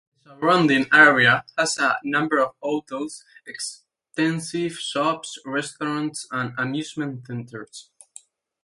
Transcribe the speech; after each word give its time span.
The 0.23 0.35
surrounding 0.39 0.87
area 0.91 1.45
has 1.59 1.77
a 1.77 1.99
number 2.03 2.39
of 2.39 2.55
hotels, 2.59 3.23
extensive 3.45 4.79
shops, 4.79 5.37
restaurants 5.45 6.25
and 6.31 6.53
amusement 6.57 7.27
centers. 7.27 7.91